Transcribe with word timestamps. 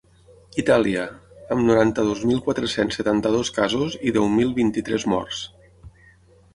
Itàlia, 0.61 1.03
amb 1.57 1.65
noranta-dos 1.67 2.25
mil 2.31 2.41
quatre-cents 2.47 2.99
setanta-dos 3.01 3.55
casos 3.61 4.01
i 4.11 4.17
deu 4.19 4.35
mil 4.41 4.53
vint-i-tres 4.61 5.11
morts. 5.15 5.49